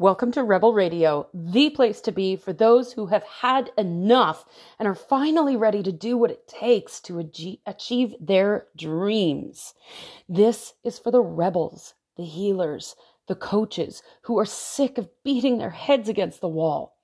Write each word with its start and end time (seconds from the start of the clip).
Welcome 0.00 0.30
to 0.32 0.44
Rebel 0.44 0.74
Radio, 0.74 1.26
the 1.34 1.70
place 1.70 2.00
to 2.02 2.12
be 2.12 2.36
for 2.36 2.52
those 2.52 2.92
who 2.92 3.06
have 3.06 3.24
had 3.24 3.72
enough 3.76 4.46
and 4.78 4.86
are 4.86 4.94
finally 4.94 5.56
ready 5.56 5.82
to 5.82 5.90
do 5.90 6.16
what 6.16 6.30
it 6.30 6.46
takes 6.46 7.00
to 7.00 7.18
achieve 7.66 8.14
their 8.20 8.68
dreams. 8.76 9.74
This 10.28 10.74
is 10.84 11.00
for 11.00 11.10
the 11.10 11.20
rebels, 11.20 11.94
the 12.16 12.24
healers, 12.24 12.94
the 13.26 13.34
coaches 13.34 14.04
who 14.22 14.38
are 14.38 14.44
sick 14.44 14.98
of 14.98 15.10
beating 15.24 15.58
their 15.58 15.70
heads 15.70 16.08
against 16.08 16.40
the 16.40 16.46
wall. 16.46 16.96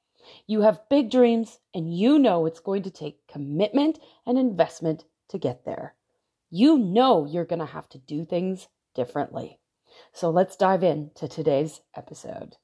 You 0.47 0.61
have 0.61 0.89
big 0.89 1.11
dreams 1.11 1.59
and 1.75 1.93
you 1.93 2.17
know 2.17 2.47
it's 2.47 2.61
going 2.61 2.85
to 2.85 2.91
take 2.91 3.27
commitment 3.27 3.99
and 4.25 4.39
investment 4.39 5.05
to 5.31 5.39
get 5.39 5.65
there. 5.65 5.97
You 6.49 6.79
know 6.79 7.27
you're 7.27 7.45
going 7.45 7.59
to 7.59 7.67
have 7.67 7.89
to 7.89 7.99
do 7.99 8.25
things 8.25 8.69
differently. 8.95 9.59
So 10.13 10.31
let's 10.31 10.55
dive 10.55 10.85
into 10.85 11.27
today's 11.27 11.81
episode. 11.97 12.57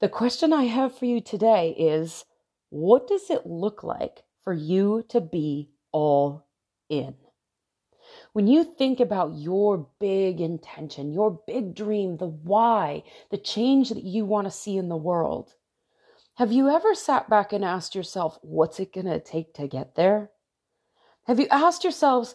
The 0.00 0.08
question 0.08 0.52
I 0.52 0.64
have 0.64 0.98
for 0.98 1.04
you 1.04 1.20
today 1.20 1.70
is 1.70 2.24
what 2.70 3.06
does 3.06 3.30
it 3.30 3.46
look 3.46 3.84
like 3.84 4.24
for 4.42 4.52
you 4.52 5.04
to 5.08 5.20
be 5.20 5.70
all 5.92 6.46
in? 6.88 7.14
When 8.32 8.48
you 8.48 8.64
think 8.64 8.98
about 8.98 9.36
your 9.36 9.88
big 10.00 10.40
intention, 10.40 11.12
your 11.12 11.40
big 11.46 11.74
dream, 11.74 12.16
the 12.16 12.26
why, 12.26 13.04
the 13.30 13.38
change 13.38 13.90
that 13.90 14.02
you 14.02 14.24
want 14.24 14.46
to 14.46 14.50
see 14.50 14.76
in 14.76 14.88
the 14.88 14.96
world, 14.96 15.54
have 16.34 16.50
you 16.50 16.68
ever 16.68 16.94
sat 16.94 17.30
back 17.30 17.52
and 17.52 17.64
asked 17.64 17.94
yourself, 17.94 18.38
what's 18.42 18.80
it 18.80 18.92
going 18.92 19.06
to 19.06 19.20
take 19.20 19.54
to 19.54 19.68
get 19.68 19.94
there? 19.94 20.30
Have 21.26 21.38
you 21.38 21.46
asked 21.50 21.84
yourselves, 21.84 22.34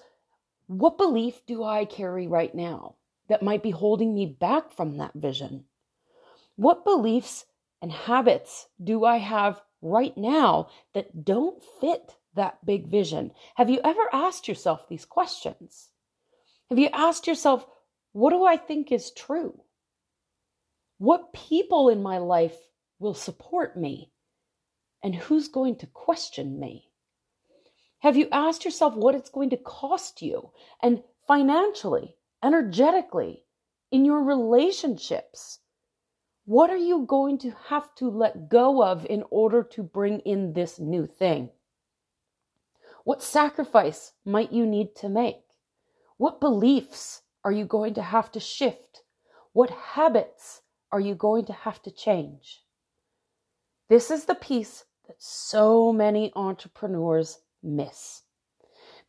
what 0.67 0.97
belief 0.97 1.45
do 1.45 1.63
I 1.65 1.83
carry 1.83 2.25
right 2.25 2.55
now 2.55 2.95
that 3.27 3.43
might 3.43 3.61
be 3.61 3.71
holding 3.71 4.15
me 4.15 4.25
back 4.25 4.71
from 4.71 4.97
that 4.97 5.13
vision? 5.13 5.65
What 6.59 6.83
beliefs 6.83 7.45
and 7.81 7.89
habits 7.89 8.67
do 8.83 9.05
I 9.05 9.15
have 9.15 9.61
right 9.81 10.17
now 10.17 10.67
that 10.93 11.23
don't 11.23 11.63
fit 11.79 12.17
that 12.33 12.57
big 12.65 12.85
vision? 12.85 13.31
Have 13.55 13.69
you 13.69 13.79
ever 13.81 14.09
asked 14.11 14.45
yourself 14.45 14.85
these 14.89 15.05
questions? 15.05 15.87
Have 16.67 16.77
you 16.77 16.89
asked 16.91 17.27
yourself, 17.27 17.65
what 18.11 18.31
do 18.31 18.43
I 18.43 18.57
think 18.57 18.91
is 18.91 19.11
true? 19.11 19.61
What 20.97 21.31
people 21.31 21.87
in 21.87 22.03
my 22.03 22.17
life 22.17 22.57
will 22.99 23.13
support 23.13 23.77
me? 23.77 24.11
And 25.01 25.15
who's 25.15 25.47
going 25.47 25.77
to 25.77 25.87
question 25.87 26.59
me? 26.59 26.89
Have 27.99 28.17
you 28.17 28.27
asked 28.33 28.65
yourself 28.65 28.95
what 28.95 29.15
it's 29.15 29.29
going 29.29 29.51
to 29.51 29.57
cost 29.57 30.21
you 30.21 30.51
and 30.83 31.03
financially, 31.25 32.17
energetically, 32.43 33.45
in 33.91 34.03
your 34.03 34.21
relationships, 34.21 35.59
what 36.49 36.71
are 36.71 36.77
you 36.77 37.05
going 37.05 37.37
to 37.37 37.51
have 37.67 37.93
to 37.93 38.09
let 38.09 38.49
go 38.49 38.83
of 38.83 39.05
in 39.05 39.23
order 39.29 39.61
to 39.61 39.83
bring 39.83 40.19
in 40.21 40.51
this 40.53 40.79
new 40.79 41.05
thing? 41.05 41.47
What 43.03 43.21
sacrifice 43.21 44.13
might 44.25 44.51
you 44.51 44.65
need 44.65 44.95
to 44.95 45.09
make? 45.09 45.43
What 46.17 46.41
beliefs 46.41 47.21
are 47.43 47.51
you 47.51 47.65
going 47.65 47.93
to 47.93 48.01
have 48.01 48.31
to 48.31 48.39
shift? 48.39 49.03
What 49.53 49.69
habits 49.69 50.61
are 50.91 50.99
you 50.99 51.13
going 51.13 51.45
to 51.45 51.53
have 51.53 51.83
to 51.83 51.91
change? 51.91 52.63
This 53.87 54.09
is 54.09 54.25
the 54.25 54.33
piece 54.33 54.85
that 55.05 55.17
so 55.19 55.93
many 55.93 56.31
entrepreneurs 56.35 57.37
miss. 57.61 58.23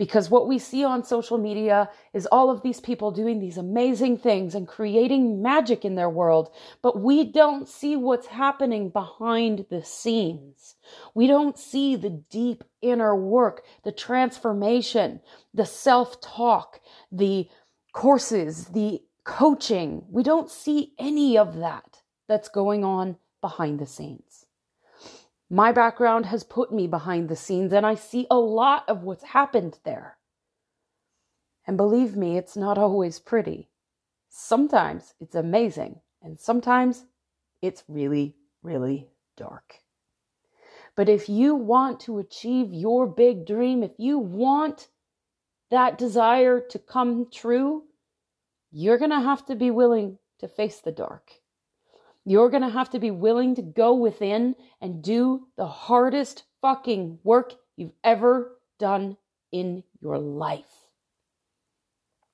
Because 0.00 0.30
what 0.30 0.48
we 0.48 0.58
see 0.58 0.82
on 0.82 1.04
social 1.04 1.36
media 1.36 1.90
is 2.14 2.24
all 2.32 2.48
of 2.48 2.62
these 2.62 2.80
people 2.80 3.10
doing 3.10 3.38
these 3.38 3.58
amazing 3.58 4.16
things 4.16 4.54
and 4.54 4.66
creating 4.66 5.42
magic 5.42 5.84
in 5.84 5.94
their 5.94 6.08
world, 6.08 6.54
but 6.80 7.02
we 7.02 7.22
don't 7.22 7.68
see 7.68 7.96
what's 7.96 8.28
happening 8.28 8.88
behind 8.88 9.66
the 9.68 9.84
scenes. 9.84 10.76
We 11.12 11.26
don't 11.26 11.58
see 11.58 11.96
the 11.96 12.08
deep 12.08 12.64
inner 12.80 13.14
work, 13.14 13.62
the 13.84 13.92
transformation, 13.92 15.20
the 15.52 15.66
self 15.66 16.18
talk, 16.22 16.80
the 17.12 17.50
courses, 17.92 18.68
the 18.68 19.02
coaching. 19.24 20.06
We 20.08 20.22
don't 20.22 20.50
see 20.50 20.94
any 20.98 21.36
of 21.36 21.58
that 21.58 22.00
that's 22.26 22.48
going 22.48 22.86
on 22.86 23.18
behind 23.42 23.78
the 23.78 23.86
scenes. 23.86 24.46
My 25.52 25.72
background 25.72 26.26
has 26.26 26.44
put 26.44 26.72
me 26.72 26.86
behind 26.86 27.28
the 27.28 27.34
scenes 27.34 27.72
and 27.72 27.84
I 27.84 27.96
see 27.96 28.28
a 28.30 28.38
lot 28.38 28.88
of 28.88 29.02
what's 29.02 29.24
happened 29.24 29.80
there. 29.84 30.16
And 31.66 31.76
believe 31.76 32.16
me, 32.16 32.38
it's 32.38 32.56
not 32.56 32.78
always 32.78 33.18
pretty. 33.18 33.68
Sometimes 34.28 35.14
it's 35.20 35.34
amazing, 35.34 36.00
and 36.22 36.38
sometimes 36.38 37.04
it's 37.60 37.82
really, 37.88 38.36
really 38.62 39.08
dark. 39.36 39.80
But 40.94 41.08
if 41.08 41.28
you 41.28 41.56
want 41.56 41.98
to 42.00 42.18
achieve 42.18 42.72
your 42.72 43.06
big 43.08 43.44
dream, 43.44 43.82
if 43.82 43.92
you 43.98 44.18
want 44.18 44.88
that 45.70 45.98
desire 45.98 46.60
to 46.60 46.78
come 46.78 47.26
true, 47.30 47.84
you're 48.70 48.98
going 48.98 49.10
to 49.10 49.20
have 49.20 49.44
to 49.46 49.56
be 49.56 49.70
willing 49.70 50.18
to 50.38 50.46
face 50.46 50.80
the 50.80 50.92
dark. 50.92 51.32
You're 52.24 52.50
going 52.50 52.62
to 52.62 52.68
have 52.68 52.90
to 52.90 52.98
be 52.98 53.10
willing 53.10 53.54
to 53.54 53.62
go 53.62 53.94
within 53.94 54.54
and 54.80 55.02
do 55.02 55.46
the 55.56 55.66
hardest 55.66 56.44
fucking 56.60 57.18
work 57.24 57.54
you've 57.76 57.94
ever 58.04 58.58
done 58.78 59.16
in 59.52 59.82
your 60.00 60.18
life. 60.18 60.80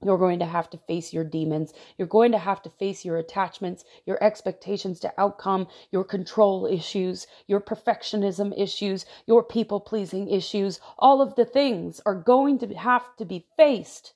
You're 0.04 0.18
going 0.18 0.40
to 0.40 0.46
have 0.46 0.68
to 0.70 0.78
face 0.78 1.12
your 1.12 1.24
demons. 1.24 1.72
You're 1.96 2.06
going 2.06 2.32
to 2.32 2.38
have 2.38 2.62
to 2.62 2.70
face 2.70 3.04
your 3.04 3.16
attachments, 3.16 3.84
your 4.04 4.22
expectations 4.22 5.00
to 5.00 5.12
outcome, 5.18 5.68
your 5.90 6.04
control 6.04 6.66
issues, 6.66 7.26
your 7.46 7.60
perfectionism 7.60 8.52
issues, 8.60 9.06
your 9.26 9.42
people 9.42 9.80
pleasing 9.80 10.28
issues. 10.28 10.80
All 10.98 11.22
of 11.22 11.34
the 11.34 11.46
things 11.46 12.00
are 12.04 12.14
going 12.14 12.58
to 12.58 12.74
have 12.74 13.16
to 13.16 13.24
be 13.24 13.46
faced 13.56 14.12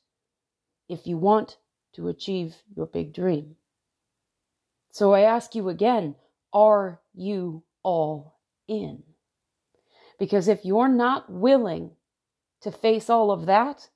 if 0.88 1.06
you 1.06 1.16
want 1.16 1.56
to 1.94 2.08
achieve 2.08 2.56
your 2.76 2.86
big 2.86 3.14
dream. 3.14 3.56
So 4.90 5.14
I 5.14 5.20
ask 5.20 5.54
you 5.54 5.68
again 5.68 6.16
are 6.52 7.00
you 7.14 7.62
all 7.82 8.38
in? 8.66 9.04
Because 10.18 10.48
if 10.48 10.64
you're 10.64 10.88
not 10.88 11.30
willing 11.30 11.92
to 12.60 12.72
face 12.72 13.08
all 13.08 13.30
of 13.30 13.46
that, 13.46 13.88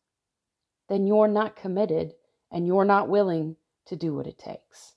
then 0.88 1.06
you're 1.06 1.28
not 1.28 1.56
committed 1.56 2.14
and 2.50 2.66
you're 2.66 2.84
not 2.84 3.08
willing 3.08 3.56
to 3.86 3.96
do 3.96 4.14
what 4.14 4.26
it 4.26 4.38
takes. 4.38 4.94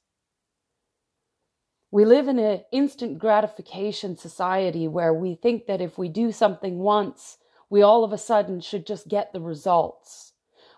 We 1.90 2.06
live 2.06 2.28
in 2.28 2.38
an 2.38 2.62
instant 2.72 3.18
gratification 3.18 4.18
society 4.18 4.88
where 4.88 5.14
we 5.14 5.36
think 5.36 5.66
that 5.66 5.82
if 5.82 5.98
we 5.98 6.10
do 6.10 6.32
something 6.32 6.80
once, 6.80 7.38
we 7.70 7.82
all 7.82 8.04
of 8.04 8.14
a 8.14 8.18
sudden 8.18 8.62
should 8.62 8.86
just 8.86 9.08
get 9.08 9.34
the 9.34 9.42
results. 9.42 10.34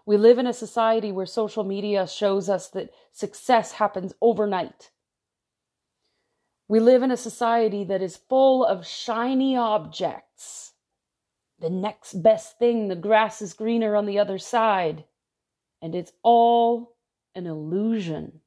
We 0.06 0.18
live 0.18 0.40
in 0.40 0.48
a 0.48 0.54
society 0.54 1.12
where 1.12 1.26
social 1.26 1.64
media 1.64 2.08
shows 2.08 2.48
us 2.48 2.70
that 2.70 2.92
success 3.12 3.74
happens 3.74 4.14
overnight 4.22 4.92
we 6.70 6.80
live 6.80 7.02
in 7.02 7.10
a 7.10 7.18
society 7.18 7.84
that 7.84 8.02
is 8.02 8.16
full 8.16 8.64
of 8.64 8.86
shiny 8.86 9.58
objects. 9.58 10.74
The 11.60 11.70
next 11.70 12.22
best 12.22 12.60
thing, 12.60 12.88
the 12.88 12.96
grass 12.96 13.42
is 13.42 13.54
greener 13.54 13.96
on 13.96 14.06
the 14.06 14.20
other 14.20 14.38
side. 14.38 15.04
And 15.82 15.96
it's 15.96 16.14
all 16.22 16.96
an 17.34 17.48
illusion. 17.48 18.42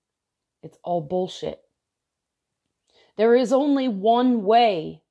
It's 0.62 0.78
all 0.84 1.00
bullshit. 1.00 1.60
There 3.16 3.34
is 3.34 3.52
only 3.52 3.88
one 3.88 4.44
way 4.44 5.02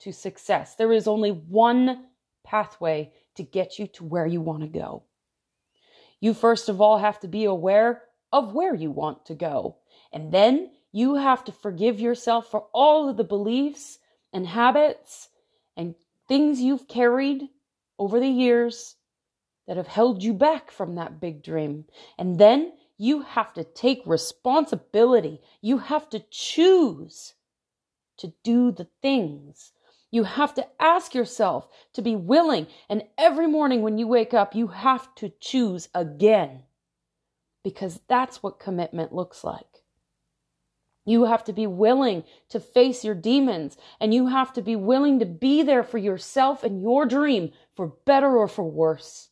to 0.00 0.12
success. 0.12 0.74
There 0.74 0.92
is 0.92 1.06
only 1.06 1.30
one 1.30 2.06
pathway 2.44 3.12
to 3.36 3.44
get 3.44 3.78
you 3.78 3.86
to 3.86 4.04
where 4.04 4.26
you 4.26 4.40
want 4.40 4.62
to 4.62 4.68
go. 4.68 5.04
You 6.20 6.34
first 6.34 6.68
of 6.68 6.80
all 6.80 6.98
have 6.98 7.20
to 7.20 7.28
be 7.28 7.44
aware 7.44 8.02
of 8.32 8.52
where 8.52 8.74
you 8.74 8.90
want 8.90 9.26
to 9.26 9.34
go. 9.34 9.76
And 10.12 10.32
then 10.32 10.72
you 10.92 11.16
have 11.16 11.44
to 11.44 11.52
forgive 11.52 12.00
yourself 12.00 12.50
for 12.50 12.66
all 12.72 13.08
of 13.08 13.16
the 13.16 13.24
beliefs 13.24 13.98
and 14.32 14.46
habits 14.46 15.28
and 15.76 15.94
things 16.26 16.60
you've 16.60 16.88
carried 16.88 17.48
over 17.98 18.20
the 18.20 18.28
years 18.28 18.96
that 19.66 19.76
have 19.76 19.86
held 19.86 20.22
you 20.22 20.32
back 20.32 20.70
from 20.70 20.94
that 20.94 21.20
big 21.20 21.42
dream. 21.42 21.84
And 22.18 22.38
then 22.38 22.72
you 22.96 23.22
have 23.22 23.52
to 23.54 23.64
take 23.64 24.02
responsibility. 24.06 25.40
You 25.60 25.78
have 25.78 26.08
to 26.10 26.22
choose 26.30 27.34
to 28.18 28.32
do 28.42 28.72
the 28.72 28.88
things. 29.02 29.72
You 30.10 30.24
have 30.24 30.54
to 30.54 30.66
ask 30.80 31.14
yourself 31.14 31.68
to 31.92 32.02
be 32.02 32.16
willing. 32.16 32.66
And 32.88 33.04
every 33.16 33.46
morning 33.46 33.82
when 33.82 33.98
you 33.98 34.08
wake 34.08 34.32
up, 34.32 34.54
you 34.54 34.68
have 34.68 35.14
to 35.16 35.32
choose 35.38 35.88
again 35.94 36.62
because 37.62 38.00
that's 38.08 38.42
what 38.42 38.58
commitment 38.58 39.12
looks 39.12 39.44
like. 39.44 39.77
You 41.08 41.24
have 41.24 41.44
to 41.44 41.52
be 41.52 41.66
willing 41.66 42.24
to 42.50 42.60
face 42.60 43.04
your 43.04 43.14
demons 43.14 43.76
and 44.00 44.12
you 44.12 44.26
have 44.26 44.52
to 44.54 44.62
be 44.62 44.76
willing 44.76 45.18
to 45.20 45.26
be 45.26 45.62
there 45.62 45.82
for 45.82 45.98
yourself 45.98 46.62
and 46.62 46.82
your 46.82 47.06
dream 47.06 47.52
for 47.74 47.94
better 48.04 48.36
or 48.36 48.48
for 48.48 48.64
worse. 48.64 49.30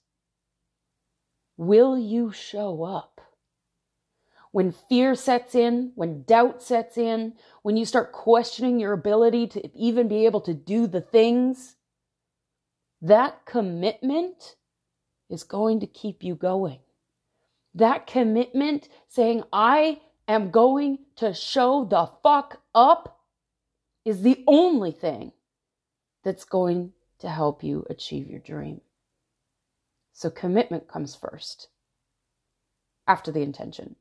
Will 1.56 1.98
you 1.98 2.32
show 2.32 2.82
up? 2.82 3.16
when 4.56 4.72
fear 4.72 5.14
sets 5.14 5.54
in, 5.54 5.92
when 5.96 6.22
doubt 6.22 6.62
sets 6.62 6.96
in, 6.96 7.34
when 7.60 7.76
you 7.76 7.84
start 7.84 8.10
questioning 8.10 8.80
your 8.80 8.94
ability 8.94 9.46
to 9.46 9.78
even 9.78 10.08
be 10.08 10.24
able 10.24 10.40
to 10.40 10.54
do 10.54 10.86
the 10.86 11.02
things, 11.02 11.76
that 13.02 13.44
commitment 13.44 14.56
is 15.28 15.44
going 15.44 15.78
to 15.80 15.86
keep 15.86 16.24
you 16.24 16.34
going. 16.34 16.78
That 17.74 18.06
commitment 18.06 18.88
saying, 19.08 19.42
I 19.52 20.00
am 20.28 20.50
going 20.50 20.98
to 21.16 21.32
show 21.32 21.84
the 21.84 22.10
fuck 22.22 22.60
up 22.74 23.20
is 24.04 24.22
the 24.22 24.44
only 24.46 24.92
thing 24.92 25.32
that's 26.24 26.44
going 26.44 26.92
to 27.18 27.28
help 27.28 27.62
you 27.62 27.84
achieve 27.88 28.28
your 28.28 28.40
dream. 28.40 28.80
So 30.12 30.30
commitment 30.30 30.88
comes 30.88 31.14
first 31.14 31.68
after 33.06 33.30
the 33.30 33.42
intention. 33.42 33.96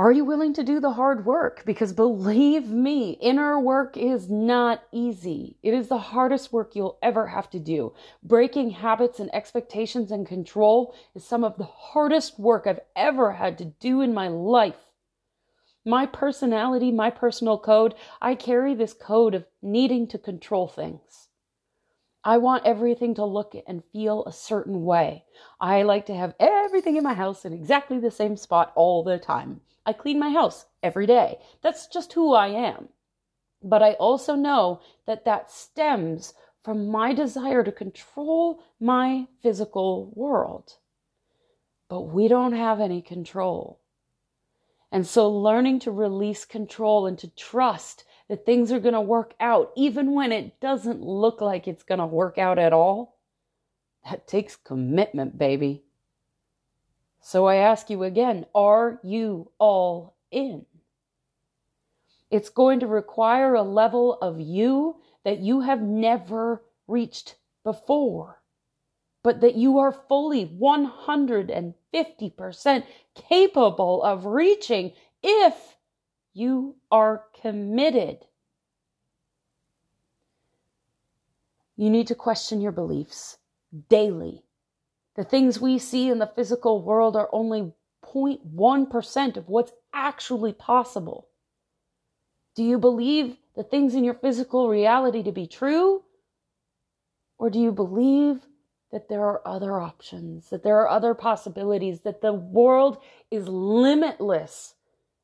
Are 0.00 0.12
you 0.12 0.24
willing 0.24 0.54
to 0.54 0.64
do 0.64 0.80
the 0.80 0.94
hard 0.94 1.26
work? 1.26 1.62
Because 1.66 1.92
believe 1.92 2.70
me, 2.70 3.18
inner 3.20 3.60
work 3.60 3.98
is 3.98 4.30
not 4.30 4.82
easy. 4.92 5.58
It 5.62 5.74
is 5.74 5.88
the 5.88 5.98
hardest 5.98 6.54
work 6.54 6.74
you'll 6.74 6.96
ever 7.02 7.26
have 7.26 7.50
to 7.50 7.58
do. 7.58 7.92
Breaking 8.22 8.70
habits 8.70 9.20
and 9.20 9.28
expectations 9.34 10.10
and 10.10 10.26
control 10.26 10.94
is 11.14 11.22
some 11.22 11.44
of 11.44 11.58
the 11.58 11.64
hardest 11.64 12.40
work 12.40 12.66
I've 12.66 12.80
ever 12.96 13.32
had 13.32 13.58
to 13.58 13.66
do 13.66 14.00
in 14.00 14.14
my 14.14 14.28
life. 14.28 14.88
My 15.84 16.06
personality, 16.06 16.90
my 16.90 17.10
personal 17.10 17.58
code, 17.58 17.94
I 18.22 18.36
carry 18.36 18.74
this 18.74 18.94
code 18.94 19.34
of 19.34 19.44
needing 19.60 20.08
to 20.08 20.18
control 20.18 20.66
things. 20.66 21.28
I 22.24 22.38
want 22.38 22.64
everything 22.64 23.14
to 23.16 23.26
look 23.26 23.54
and 23.66 23.84
feel 23.92 24.24
a 24.24 24.32
certain 24.32 24.82
way. 24.82 25.24
I 25.60 25.82
like 25.82 26.06
to 26.06 26.14
have 26.14 26.36
everything 26.40 26.96
in 26.96 27.04
my 27.04 27.12
house 27.12 27.44
in 27.44 27.52
exactly 27.52 27.98
the 27.98 28.10
same 28.10 28.38
spot 28.38 28.72
all 28.74 29.04
the 29.04 29.18
time. 29.18 29.60
I 29.86 29.92
clean 29.92 30.18
my 30.18 30.30
house 30.30 30.66
every 30.82 31.06
day. 31.06 31.38
That's 31.62 31.86
just 31.86 32.12
who 32.12 32.34
I 32.34 32.48
am. 32.48 32.88
But 33.62 33.82
I 33.82 33.92
also 33.94 34.34
know 34.34 34.80
that 35.06 35.24
that 35.24 35.50
stems 35.50 36.34
from 36.62 36.88
my 36.88 37.12
desire 37.12 37.64
to 37.64 37.72
control 37.72 38.62
my 38.78 39.26
physical 39.42 40.12
world. 40.14 40.76
But 41.88 42.02
we 42.02 42.28
don't 42.28 42.52
have 42.52 42.80
any 42.80 43.02
control. 43.02 43.80
And 44.92 45.06
so 45.06 45.30
learning 45.30 45.80
to 45.80 45.90
release 45.90 46.44
control 46.44 47.06
and 47.06 47.18
to 47.18 47.28
trust 47.28 48.04
that 48.28 48.44
things 48.46 48.70
are 48.70 48.80
going 48.80 48.94
to 48.94 49.00
work 49.00 49.34
out, 49.40 49.72
even 49.76 50.14
when 50.14 50.32
it 50.32 50.60
doesn't 50.60 51.02
look 51.02 51.40
like 51.40 51.66
it's 51.66 51.82
going 51.82 51.98
to 51.98 52.06
work 52.06 52.38
out 52.38 52.58
at 52.58 52.72
all, 52.72 53.18
that 54.08 54.26
takes 54.26 54.56
commitment, 54.56 55.38
baby. 55.38 55.82
So 57.20 57.46
I 57.46 57.56
ask 57.56 57.90
you 57.90 58.02
again 58.02 58.46
are 58.54 58.98
you 59.02 59.50
all 59.58 60.14
in? 60.30 60.64
It's 62.30 62.48
going 62.48 62.80
to 62.80 62.86
require 62.86 63.54
a 63.54 63.62
level 63.62 64.14
of 64.14 64.40
you 64.40 64.96
that 65.24 65.40
you 65.40 65.60
have 65.60 65.82
never 65.82 66.62
reached 66.86 67.36
before, 67.64 68.40
but 69.22 69.40
that 69.40 69.56
you 69.56 69.78
are 69.78 69.92
fully 69.92 70.46
150% 70.46 72.84
capable 73.14 74.02
of 74.02 74.26
reaching 74.26 74.92
if 75.22 75.76
you 76.32 76.76
are 76.90 77.24
committed. 77.40 78.26
You 81.76 81.90
need 81.90 82.08
to 82.08 82.14
question 82.14 82.60
your 82.60 82.72
beliefs 82.72 83.38
daily. 83.88 84.44
The 85.16 85.24
things 85.24 85.60
we 85.60 85.78
see 85.78 86.08
in 86.08 86.18
the 86.18 86.32
physical 86.34 86.82
world 86.82 87.16
are 87.16 87.28
only 87.32 87.72
0.1% 88.04 89.36
of 89.36 89.48
what's 89.48 89.72
actually 89.92 90.52
possible. 90.52 91.28
Do 92.54 92.62
you 92.64 92.78
believe 92.78 93.36
the 93.56 93.64
things 93.64 93.94
in 93.94 94.04
your 94.04 94.14
physical 94.14 94.68
reality 94.68 95.22
to 95.22 95.32
be 95.32 95.46
true? 95.46 96.02
Or 97.38 97.50
do 97.50 97.58
you 97.58 97.72
believe 97.72 98.40
that 98.92 99.08
there 99.08 99.24
are 99.24 99.46
other 99.46 99.80
options, 99.80 100.50
that 100.50 100.62
there 100.62 100.78
are 100.78 100.88
other 100.88 101.14
possibilities, 101.14 102.00
that 102.00 102.20
the 102.20 102.32
world 102.32 102.98
is 103.30 103.46
limitless 103.48 104.74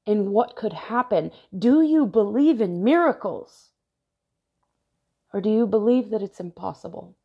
in 0.07 0.31
what 0.31 0.55
could 0.55 0.73
happen. 0.73 1.33
Do 1.57 1.83
you 1.83 2.07
believe 2.07 2.61
in 2.61 2.85
miracles? 2.85 3.71
Or 5.33 5.41
do 5.41 5.51
you 5.51 5.67
believe 5.67 6.11
that 6.11 6.23
it's 6.23 6.41
impossible? 6.41 7.17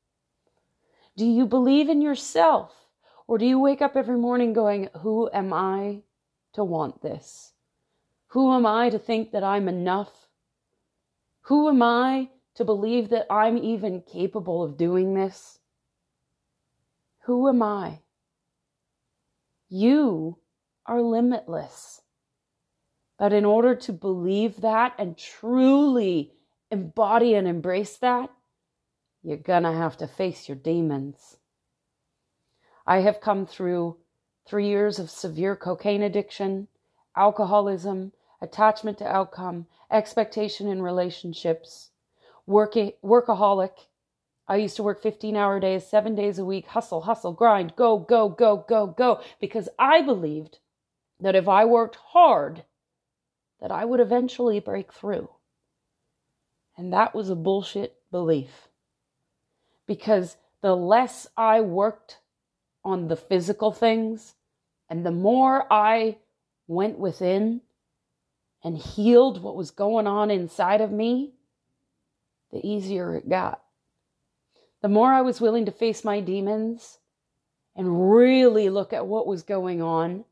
Do 1.21 1.27
you 1.27 1.45
believe 1.45 1.87
in 1.87 2.01
yourself? 2.01 2.73
Or 3.27 3.37
do 3.37 3.45
you 3.45 3.59
wake 3.59 3.79
up 3.79 3.95
every 3.95 4.17
morning 4.17 4.53
going, 4.53 4.89
Who 5.01 5.29
am 5.31 5.53
I 5.53 6.01
to 6.53 6.63
want 6.63 7.03
this? 7.03 7.53
Who 8.29 8.51
am 8.55 8.65
I 8.65 8.89
to 8.89 8.97
think 8.97 9.31
that 9.31 9.43
I'm 9.43 9.67
enough? 9.67 10.29
Who 11.41 11.69
am 11.69 11.83
I 11.83 12.29
to 12.55 12.65
believe 12.65 13.09
that 13.09 13.27
I'm 13.29 13.55
even 13.55 14.01
capable 14.01 14.63
of 14.63 14.77
doing 14.77 15.13
this? 15.13 15.59
Who 17.25 17.47
am 17.47 17.61
I? 17.61 17.99
You 19.69 20.39
are 20.87 21.03
limitless. 21.03 22.01
But 23.19 23.31
in 23.31 23.45
order 23.45 23.75
to 23.75 23.93
believe 23.93 24.61
that 24.61 24.95
and 24.97 25.15
truly 25.15 26.33
embody 26.71 27.35
and 27.35 27.47
embrace 27.47 27.97
that, 27.97 28.31
you're 29.23 29.37
gonna 29.37 29.73
have 29.73 29.97
to 29.97 30.07
face 30.07 30.49
your 30.49 30.57
demons. 30.57 31.37
I 32.85 32.99
have 32.99 33.21
come 33.21 33.45
through 33.45 33.97
three 34.45 34.67
years 34.67 34.99
of 34.99 35.09
severe 35.09 35.55
cocaine 35.55 36.01
addiction, 36.01 36.67
alcoholism, 37.15 38.11
attachment 38.41 38.97
to 38.97 39.07
outcome, 39.07 39.67
expectation 39.91 40.67
in 40.67 40.81
relationships, 40.81 41.91
working, 42.45 42.93
workaholic. 43.03 43.87
I 44.47 44.55
used 44.57 44.75
to 44.77 44.83
work 44.83 45.01
15 45.01 45.35
hour 45.35 45.59
days, 45.59 45.85
seven 45.85 46.15
days 46.15 46.39
a 46.39 46.45
week, 46.45 46.67
hustle, 46.67 47.01
hustle, 47.01 47.33
grind, 47.33 47.75
go, 47.75 47.99
go, 47.99 48.27
go, 48.27 48.65
go, 48.67 48.87
go, 48.87 49.21
because 49.39 49.69
I 49.77 50.01
believed 50.01 50.57
that 51.19 51.35
if 51.35 51.47
I 51.47 51.65
worked 51.65 51.97
hard, 51.97 52.63
that 53.59 53.71
I 53.71 53.85
would 53.85 53.99
eventually 53.99 54.59
break 54.59 54.91
through. 54.91 55.29
And 56.75 56.91
that 56.91 57.13
was 57.13 57.29
a 57.29 57.35
bullshit 57.35 57.97
belief. 58.09 58.67
Because 59.87 60.37
the 60.61 60.75
less 60.75 61.27
I 61.35 61.61
worked 61.61 62.19
on 62.83 63.07
the 63.07 63.15
physical 63.15 63.71
things 63.71 64.35
and 64.89 65.05
the 65.05 65.11
more 65.11 65.71
I 65.71 66.17
went 66.67 66.99
within 66.99 67.61
and 68.63 68.77
healed 68.77 69.41
what 69.41 69.55
was 69.55 69.71
going 69.71 70.07
on 70.07 70.29
inside 70.29 70.81
of 70.81 70.91
me, 70.91 71.33
the 72.51 72.65
easier 72.65 73.15
it 73.15 73.29
got. 73.29 73.61
The 74.81 74.89
more 74.89 75.13
I 75.13 75.21
was 75.21 75.41
willing 75.41 75.65
to 75.65 75.71
face 75.71 76.03
my 76.03 76.19
demons 76.19 76.99
and 77.75 78.11
really 78.11 78.69
look 78.69 78.93
at 78.93 79.07
what 79.07 79.27
was 79.27 79.43
going 79.43 79.81
on, 79.81 80.25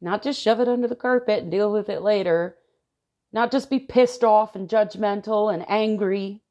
not 0.00 0.22
just 0.22 0.40
shove 0.40 0.60
it 0.60 0.68
under 0.68 0.88
the 0.88 0.96
carpet 0.96 1.42
and 1.42 1.50
deal 1.50 1.72
with 1.72 1.88
it 1.88 2.02
later, 2.02 2.56
not 3.32 3.50
just 3.50 3.70
be 3.70 3.78
pissed 3.78 4.22
off 4.22 4.54
and 4.54 4.68
judgmental 4.68 5.52
and 5.52 5.64
angry, 5.68 6.42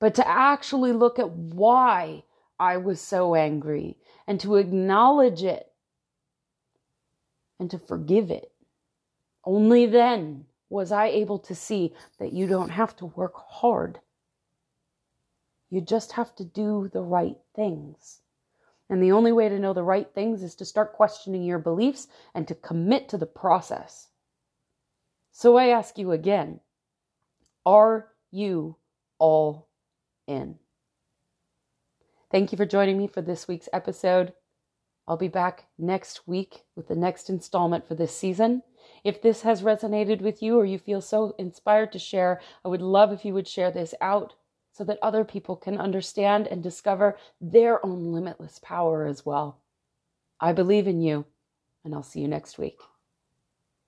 but 0.00 0.14
to 0.16 0.26
actually 0.26 0.92
look 0.92 1.18
at 1.20 1.30
why 1.30 2.24
I 2.58 2.78
was 2.78 3.00
so 3.00 3.36
angry 3.36 3.96
and 4.26 4.40
to 4.40 4.56
acknowledge 4.56 5.44
it 5.44 5.70
and 7.60 7.70
to 7.70 7.78
forgive 7.78 8.30
it. 8.30 8.50
Only 9.44 9.86
then 9.86 10.46
was 10.70 10.90
I 10.90 11.06
able 11.06 11.38
to 11.40 11.54
see 11.54 11.94
that 12.18 12.32
you 12.32 12.46
don't 12.46 12.70
have 12.70 12.96
to 12.96 13.06
work 13.06 13.34
hard. 13.36 14.00
You 15.68 15.80
just 15.80 16.12
have 16.12 16.34
to 16.36 16.44
do 16.44 16.90
the 16.92 17.02
right 17.02 17.36
things. 17.54 18.22
And 18.88 19.02
the 19.02 19.12
only 19.12 19.32
way 19.32 19.48
to 19.48 19.58
know 19.58 19.72
the 19.72 19.84
right 19.84 20.12
things 20.12 20.42
is 20.42 20.54
to 20.56 20.64
start 20.64 20.94
questioning 20.94 21.44
your 21.44 21.58
beliefs 21.58 22.08
and 22.34 22.48
to 22.48 22.54
commit 22.54 23.08
to 23.10 23.18
the 23.18 23.26
process. 23.26 24.08
So 25.30 25.56
I 25.56 25.68
ask 25.68 25.98
you 25.98 26.10
again 26.12 26.60
are 27.66 28.08
you 28.30 28.76
all 29.18 29.69
in? 30.30 30.58
Thank 32.30 32.52
you 32.52 32.56
for 32.56 32.64
joining 32.64 32.96
me 32.96 33.08
for 33.08 33.20
this 33.20 33.48
week's 33.48 33.68
episode. 33.72 34.32
I'll 35.08 35.16
be 35.16 35.28
back 35.28 35.66
next 35.76 36.28
week 36.28 36.62
with 36.76 36.86
the 36.86 36.94
next 36.94 37.28
installment 37.28 37.88
for 37.88 37.96
this 37.96 38.16
season. 38.16 38.62
If 39.02 39.20
this 39.20 39.42
has 39.42 39.62
resonated 39.62 40.20
with 40.20 40.40
you 40.40 40.56
or 40.56 40.64
you 40.64 40.78
feel 40.78 41.00
so 41.00 41.34
inspired 41.38 41.90
to 41.92 41.98
share, 41.98 42.40
I 42.64 42.68
would 42.68 42.82
love 42.82 43.12
if 43.12 43.24
you 43.24 43.34
would 43.34 43.48
share 43.48 43.72
this 43.72 43.92
out 44.00 44.34
so 44.72 44.84
that 44.84 45.00
other 45.02 45.24
people 45.24 45.56
can 45.56 45.78
understand 45.78 46.46
and 46.46 46.62
discover 46.62 47.18
their 47.40 47.84
own 47.84 48.12
limitless 48.12 48.60
power 48.60 49.04
as 49.04 49.26
well. 49.26 49.60
I 50.38 50.52
believe 50.52 50.86
in 50.86 51.00
you, 51.00 51.26
and 51.84 51.92
I'll 51.92 52.04
see 52.04 52.20
you 52.20 52.28
next 52.28 52.56
week. 52.56 52.78